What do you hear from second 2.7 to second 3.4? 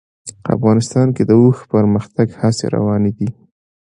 روانې دي.